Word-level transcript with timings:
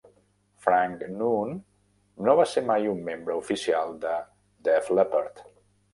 Frank 0.65 1.03
Noon 1.17 1.53
no 2.27 2.35
va 2.41 2.47
ser 2.53 2.65
mai 2.71 2.89
un 2.95 3.03
membre 3.11 3.37
oficial 3.43 3.93
de 4.07 4.15
Def 4.69 4.91
Leppard. 5.01 5.45